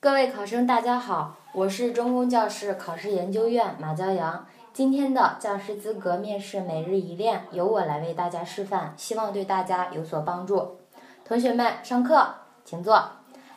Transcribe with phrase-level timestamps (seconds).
[0.00, 4.46] 各位考生，大家好，我是中公教师考试研究院马骄阳。
[4.72, 10.78] 今天的教师资格面试每日一练由我来为大家示范，希望对大家有所帮助。
[11.24, 12.28] 同学们，上课，
[12.64, 13.10] 请坐。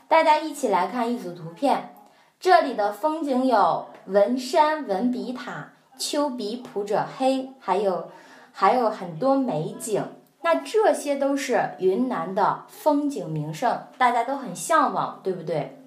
[0.07, 1.93] 大家一起来看一组图片，
[2.39, 8.09] 这里的风景有文山文笔塔、丘比普者黑，还有
[8.51, 10.03] 还有很多美景。
[10.41, 15.77] 那这些都是云南的风景名胜，大家都很向往，对不对？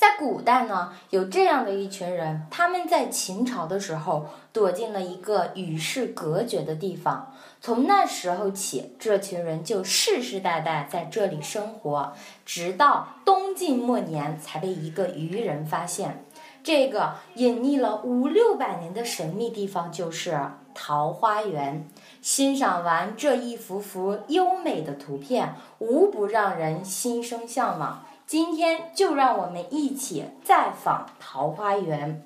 [0.00, 7.34] 在古代呢，有这样的一群人，他们在秦朝的时候躲进了一个与世隔绝的地方。
[7.60, 12.14] 从那时候起，这群人就世世代代在这里生活，
[12.46, 16.24] 直到东晋末年才被一个渔人发现。
[16.62, 20.40] 这个隐匿了五六百年的神秘地方就是
[20.72, 21.86] 桃花源。
[22.22, 28.06] 欣赏完这一幅幅优美的图片，无不让人心生向往。
[28.30, 32.24] 今天就让我们一起再访桃花源。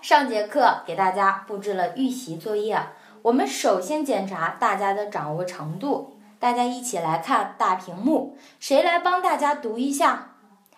[0.00, 2.80] 上节课给大家布置了预习作业，
[3.22, 6.18] 我们首先检查大家的掌握程度。
[6.38, 10.34] 大家一起来看大屏幕，谁来帮大家读一下？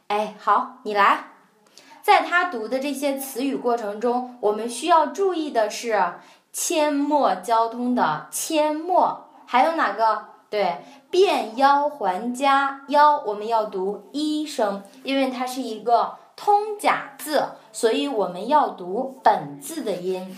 [0.08, 1.24] 哎，好，你来。
[2.00, 6.02] 在他读的这些词语过程中，我们需要注意的是
[6.50, 10.28] 阡陌交通的阡陌，还有哪个？
[10.54, 10.84] 对。
[11.10, 20.36] 变腰还家，腰我们要读一声，因为它是一个通假字，所以我们要读本字的音。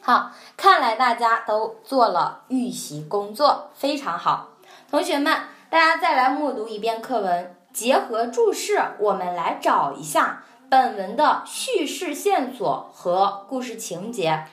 [0.00, 4.48] 好，看来大家都做了预习工作，非常好。
[4.90, 5.36] 同学们，
[5.68, 14.44] 大家再来默读一遍课文，结合注释，我们来找一下本文的叙事线索和故事情节。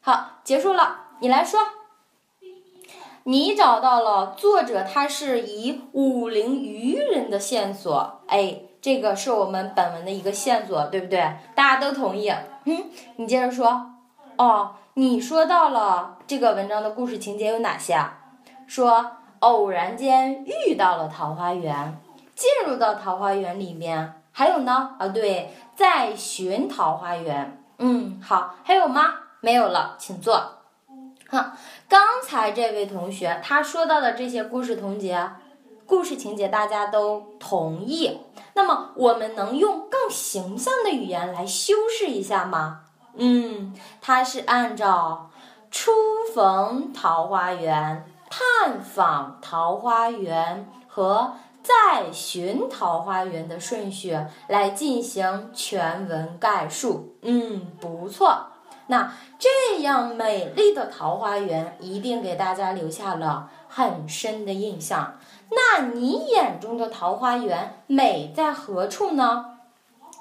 [0.00, 1.60] 好，结束了，你来说。
[3.28, 11.36] 你找到了作者，他是以武陵渔人的线索，哎，这个是我们本文的一个线索，对不对？
[11.56, 12.32] 大家都同意。
[12.66, 12.84] 嗯，
[13.16, 13.94] 你接着说。
[14.36, 17.98] 哦，你说到了这个文章的故事情节有哪些？
[18.68, 22.00] 说偶然间遇到了桃花源，
[22.36, 24.94] 进入到桃花源里面，还有呢？
[25.00, 27.60] 啊，对，在寻桃花源。
[27.78, 29.14] 嗯，好，还有吗？
[29.40, 30.52] 没有了，请坐。
[31.28, 31.44] 哼，
[31.88, 35.30] 刚才这位同学他说到的这些故事情节，
[35.86, 38.20] 故事情节大家都同意。
[38.54, 42.80] 那么我们能用更形象的语言来修饰一下吗？
[43.14, 45.30] 嗯，他是按照
[45.70, 45.92] 初
[46.34, 54.18] 逢桃花源、探访桃花源和再寻桃花源的顺序
[54.48, 57.16] 来进行全文概述。
[57.22, 58.46] 嗯，不错。
[58.88, 65.18] 那这样美丽的桃花源，一定给大家留下了很深的印象。
[65.50, 69.58] 那你眼中的桃花源美在何处呢？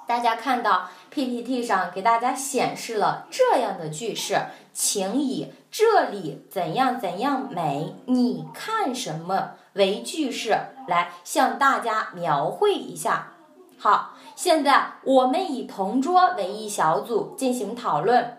[0.07, 4.37] 大家看到 PPT 上给大家显示了这样的句式，
[4.71, 13.33] 请以“这里怎样怎样美，你看什么”为句式来向大家描绘一下。
[13.79, 18.37] 好，现在我们以同桌为一小组进行讨论。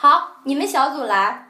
[0.00, 1.48] 好，你们小组来，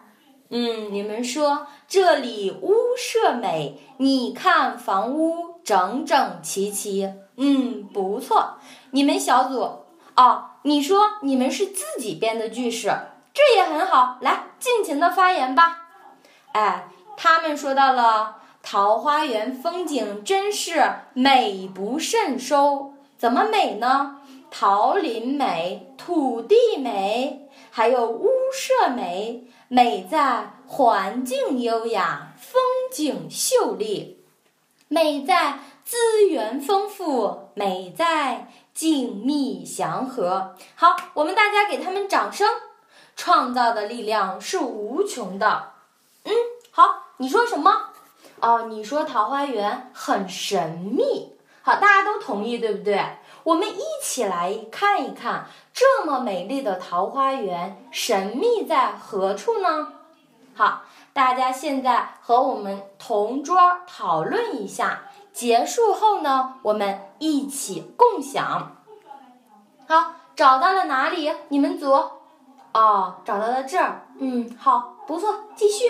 [0.48, 8.54] 嗯，你们说这里屋舍美，你看房屋整整齐齐，嗯，不错。
[8.92, 9.84] 你们小组
[10.16, 12.90] 哦，你说你们是自己编的句式，
[13.34, 15.82] 这也很好，来尽情的发言吧。
[16.52, 16.88] 哎，
[17.18, 24.17] 他们说到了桃花源风景真是美不胜收，怎么美呢？
[24.50, 27.48] 桃林美，土地美。
[27.70, 32.60] 还有屋舍美，美在环境优雅，风
[32.90, 34.16] 景秀丽；
[34.88, 40.56] 美在资源丰富，美在静谧祥和。
[40.74, 42.48] 好，我们大家给他们掌声。
[43.14, 45.72] 创造的力量是无穷的。
[46.24, 46.32] 嗯，
[46.70, 46.84] 好，
[47.18, 47.90] 你说什么？
[48.40, 51.32] 哦，你说桃花源很神秘。
[51.68, 52.98] 好，大家都同意，对不对？
[53.42, 55.44] 我们一起来看一看，
[55.74, 59.92] 这么美丽的桃花源，神秘在何处呢？
[60.54, 65.02] 好，大家现在和我们同桌讨论一下，
[65.34, 68.78] 结束后呢，我们一起共享。
[69.86, 71.30] 好，找到了哪里？
[71.48, 71.92] 你们组？
[72.72, 74.06] 哦，找到了这儿。
[74.18, 75.84] 嗯，好，不错，继续。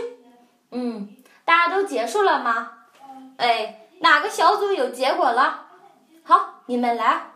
[0.72, 1.14] 嗯，
[1.44, 2.68] 大家都结束了吗？
[3.36, 5.66] 哎，哪个小组有结果了？
[6.68, 7.30] 你们来。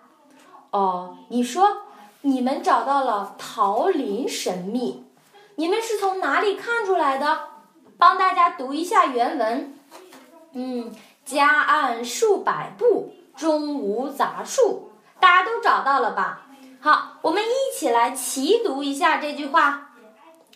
[0.73, 1.79] 哦，你说
[2.21, 5.07] 你们找到了桃林神秘，
[5.57, 7.49] 你们是从哪里看出来的？
[7.97, 9.75] 帮大家读一下原文。
[10.53, 10.93] 嗯，
[11.25, 16.47] 夹岸数百步，中无杂树，大家都找到了吧？
[16.81, 19.93] 好，我们一起来齐读一下这句话。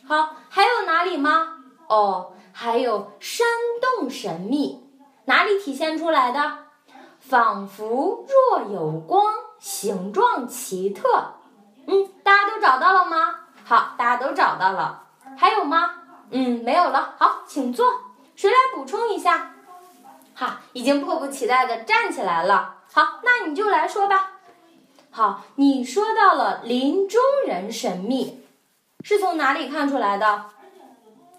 [0.07, 1.61] 好，还有哪里吗？
[1.89, 3.47] 哦，还有山
[3.99, 4.85] 洞神秘，
[5.25, 6.66] 哪里体现出来的？
[7.29, 11.33] 仿佛若有光，形状奇特。
[11.87, 13.35] 嗯，大家都找到了吗？
[13.65, 15.03] 好，大家都找到了。
[15.37, 15.91] 还有吗？
[16.31, 17.15] 嗯，没有了。
[17.19, 17.93] 好，请坐。
[18.37, 19.55] 谁来补充一下？
[20.35, 22.77] 哈，已经迫不及待的站起来了。
[22.93, 24.33] 好，那你就来说吧。
[25.11, 28.45] 好，你说到了林中人神秘。
[29.03, 30.45] 是从哪里看出来的？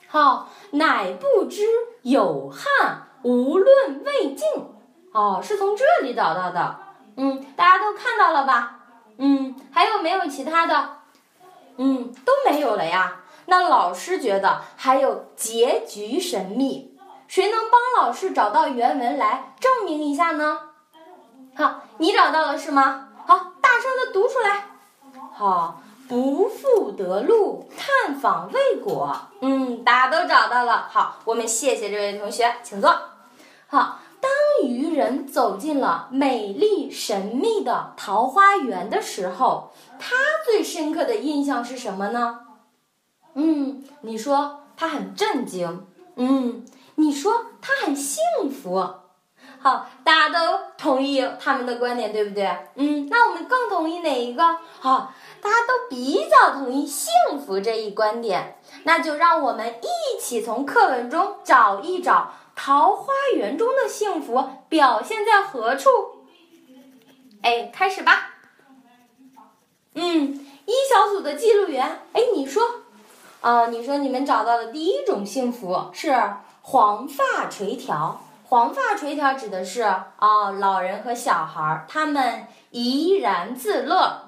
[0.10, 1.63] 好，乃不知
[2.01, 4.48] 有汉，无论魏晋。
[5.18, 6.75] 哦，是从这里找到的。
[7.16, 8.78] 嗯，大家都看到了吧？
[9.18, 10.90] 嗯，还有没有其他的？
[11.78, 13.22] 嗯，都没有了呀。
[13.48, 16.96] 那老师觉得还有结局神秘，
[17.28, 20.60] 谁能帮老师找到原文来证明一下呢？
[21.56, 23.08] 好，你找到了是吗？
[23.25, 24.66] 好，大声的读出来。
[25.34, 25.81] 好。
[26.08, 29.13] 不复得路，探访未果。
[29.42, 30.88] 嗯，大家都找到了。
[30.90, 32.98] 好，我们谢谢这位同学，请坐。
[33.68, 34.00] 好，
[34.98, 40.16] 人走进了美丽神秘的桃花源的时候，他
[40.46, 42.40] 最深刻的印象是什么呢？
[43.36, 45.86] 嗯，你说他很震惊。
[46.16, 46.66] 嗯，
[46.96, 48.86] 你说他很幸福。
[49.60, 52.46] 好，大家都同意他们的观点，对不对？
[52.76, 54.44] 嗯，那我们更同意哪一个？
[54.80, 55.14] 好。
[55.40, 65.89] 大家都比较同意幸福这一观点，那就让我们一起从课文中找一找桃花源中的幸福表现在何处。
[67.44, 68.33] 哎，开始吧。
[69.94, 72.63] 嗯，一小组的记录员，哎，你说，
[73.42, 76.19] 啊，你说你们找到的第一种幸福是
[76.63, 78.15] 黄发垂髫。
[78.45, 84.26] 黄发垂髫指的是啊，老人和小孩儿他们怡然自乐。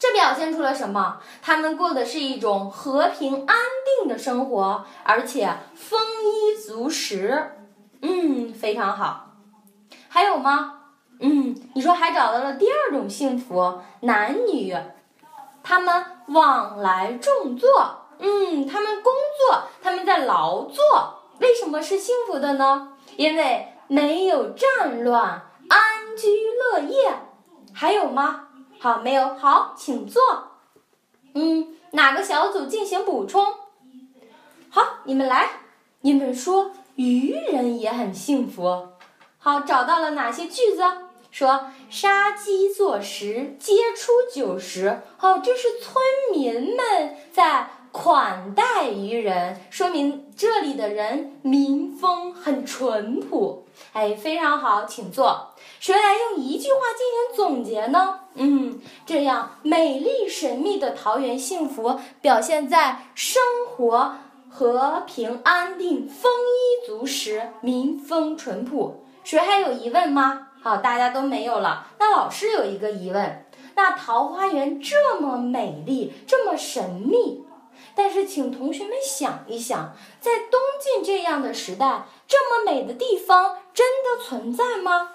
[0.00, 1.20] 这表现出了什么？
[1.42, 3.56] 他们过的是一种和平安
[3.98, 7.52] 定的生活，而且丰衣足食。
[8.00, 9.36] 嗯，非常好。
[10.08, 10.80] 还有吗？
[11.20, 14.74] 嗯，你说还找到了第二种幸福，男女，
[15.62, 18.06] 他们往来种作。
[18.18, 19.12] 嗯，他们工
[19.50, 20.82] 作，他们在劳作。
[21.40, 22.94] 为什么是幸福的呢？
[23.16, 27.12] 因为没有战乱，安居乐业。
[27.74, 28.46] 还有吗？
[28.82, 30.22] 好，没有好，请坐。
[31.34, 33.44] 嗯，哪个小组进行补充？
[34.70, 35.50] 好，你们来，
[36.00, 38.88] 你们说渔人也很幸福。
[39.36, 40.82] 好，找到了哪些句子？
[41.30, 45.02] 说杀鸡做食，皆出酒食。
[45.18, 53.66] 好，这是村民们在款待渔人，说明这里的人民风很淳朴。
[53.92, 55.49] 哎，非常好，请坐。
[55.80, 58.20] 谁来用一句话进行总结呢？
[58.34, 64.16] 嗯，这样美丽神秘的桃园幸福表现在生活
[64.50, 69.06] 和平安定、丰衣足食、民风淳朴。
[69.24, 70.48] 谁还有疑问吗？
[70.62, 71.86] 好，大家都没有了。
[71.98, 77.42] 那老师有一个疑问：那桃花源这么美丽，这么神秘，
[77.94, 85.12] 但是请同学们想一想，在东晋这样的时代，这么美的地方真的存在吗？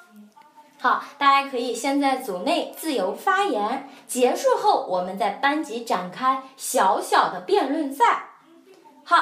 [0.86, 8.26] 好，大家可以先在组内自由发言，结束后我们在班级展开小小的辩论赛。
[9.04, 9.18] 好，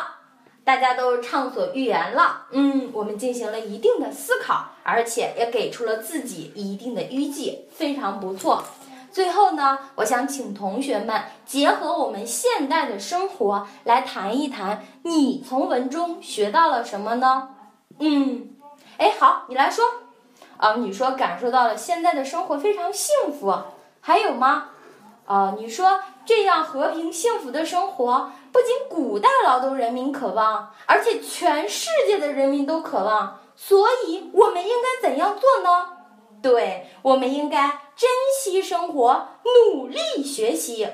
[0.66, 8.62] 大家都畅所欲言了，嗯，我们进行了一定的思考，而且也给出了自己一定的预计，非常不错。
[9.14, 17.52] 最后呢，我想请同学们结合我们现代的生活来谈一谈，你从文中学到了什么呢？
[18.00, 18.50] 嗯，
[18.98, 19.86] 哎，好，你来说。
[20.64, 23.54] 啊，你说感受到了现在的生活非常幸福，
[24.00, 24.70] 还有吗？
[25.26, 33.42] 啊，你说这样和平幸福的生活，不仅古代劳动人民渴望，而且全世界的人民都渴望。
[33.58, 33.78] 所
[34.08, 35.98] 以，我们应该怎样做呢？
[36.42, 37.68] 对，我们应该
[37.98, 38.10] 珍
[38.42, 39.28] 惜生活，
[39.74, 40.88] 努力学习。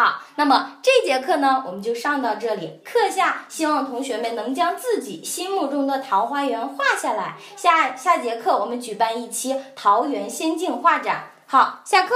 [0.00, 2.80] 好，那么这节课呢，我们就上到这里。
[2.82, 7.36] 课下希望同学们能将自己心目中的桃花源画下来。
[7.54, 11.24] 下下节课我们举办一期桃园仙境画展。
[11.46, 12.14] 好，下课。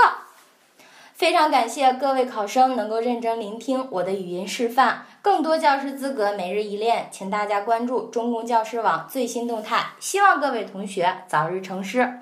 [1.12, 5.04] 非常感谢各位考生能够认真聆听我的语音示范。
[5.20, 9.88] 更多教师资格每日一练，请大家关注中公教师网最新动态。
[10.00, 12.20] 希望各位同学早日成师。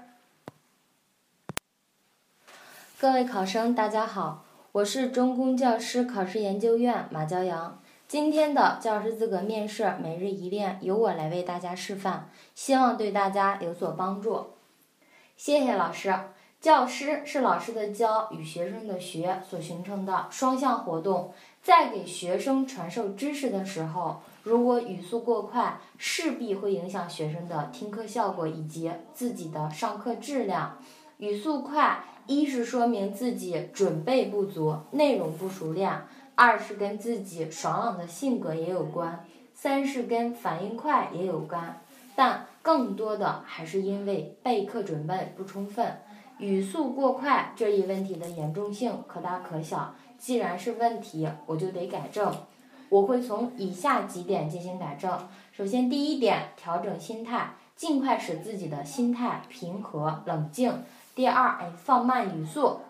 [2.99, 4.42] 各位考生，大家好。
[4.73, 14.47] 我是中公教师考试研究院马骄阳，今天的教师资格面试每日一练由我来为大家示范，希望对大家有所帮助。
[15.37, 16.15] 谢谢老师。
[16.59, 30.79] 教师是老师的教与学生的学所形成的双向活动，在给学生传授知识的时候，如果语速过快，势必会影响学生的听课效果以及自己的上课质量。
[31.23, 35.89] 语速快，一是说明自己准备不足，内容不熟练；
[36.35, 39.25] 二是跟自己爽朗的性格也有关；
[39.55, 41.81] 三是跟反应快也有关。
[42.17, 45.97] 但更多的还是因为备课准备不充分。
[46.39, 49.95] 语速过快这一问题的严重性可大可小。
[50.19, 52.35] 既然是问题，我就得改正。
[52.89, 55.17] 我会从以下几点进行改正。
[55.53, 60.83] 首先，第一点，调整心态，尽快使自己的心态平和冷静。
[61.15, 62.81] 第二，哎，放慢语速，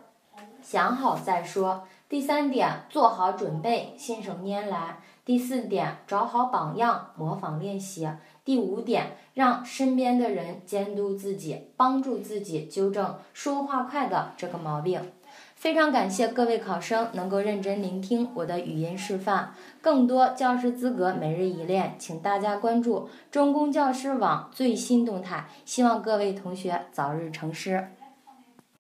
[0.63, 1.83] 想好再说。
[2.09, 4.99] 第三点，做好准备，信手拈来。
[5.25, 8.09] 第四点，找好榜样，模仿练习。
[8.45, 15.13] 第五点，让身边的人监督自己，帮助自己纠正说话快的这个毛病。
[15.57, 19.55] 非常感谢各位考生能够认真聆听我的语音示范。
[19.81, 25.47] 更多教师资格每日一练，请大家关注中公教师网最新动态。
[25.65, 27.89] 希望各位同学早日成师。